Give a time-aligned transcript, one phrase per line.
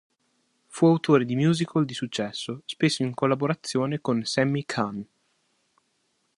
[0.65, 5.05] Fu autore di musical di successo, spesso in collaborazione con Sammy Cahn.